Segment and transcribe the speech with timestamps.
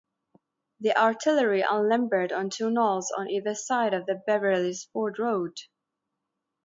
[0.79, 5.55] The artillery unlimbered on two knolls on either side of the Beverly's Ford Road.